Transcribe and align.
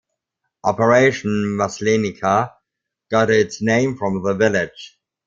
Operation 0.63 1.55
Maslenica 1.59 2.53
got 3.11 3.29
its 3.29 3.61
name 3.61 3.95
from 3.95 4.23
the 4.23 4.33
village. 4.33 4.97